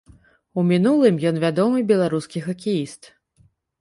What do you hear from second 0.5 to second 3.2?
У мінулым ён вядомы беларускі хакеіст.